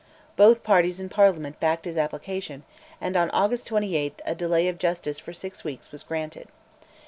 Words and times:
Both 0.35 0.63
parties 0.63 0.99
in 0.99 1.09
Parliament 1.09 1.59
backed 1.59 1.85
his 1.85 1.95
application, 1.95 2.63
and 2.99 3.15
on 3.15 3.29
August 3.29 3.67
28 3.67 4.19
a 4.25 4.33
delay 4.33 4.67
of 4.67 4.79
justice 4.79 5.19
for 5.19 5.31
six 5.31 5.63
weeks 5.63 5.91
was 5.91 6.01
granted. 6.01 6.47